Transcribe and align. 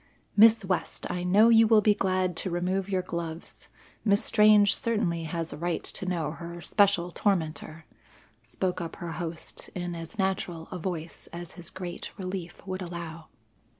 "Miss 0.35 0.65
West, 0.65 1.05
I 1.11 1.21
know 1.23 1.49
you 1.49 1.67
will 1.67 1.79
be 1.81 1.93
glad 1.93 2.35
to 2.37 2.49
remove 2.49 2.89
your 2.89 3.03
gloves; 3.03 3.69
Miss 4.03 4.23
Strange 4.23 4.73
certainly 4.75 5.25
has 5.25 5.53
a 5.53 5.57
right 5.57 5.83
to 5.83 6.07
know 6.07 6.31
her 6.31 6.59
special 6.59 7.11
tormentor," 7.11 7.85
spoke 8.41 8.81
up 8.81 8.95
her 8.95 9.11
host 9.11 9.69
in 9.75 9.93
as 9.93 10.17
natural 10.17 10.67
a 10.71 10.79
voice 10.79 11.29
as 11.31 11.51
his 11.51 11.69
great 11.69 12.17
relief 12.17 12.65
would 12.65 12.81
allow. 12.81 13.27